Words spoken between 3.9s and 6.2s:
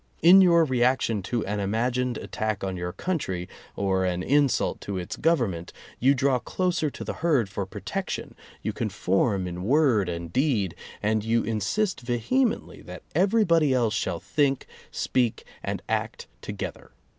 an insult to its government, you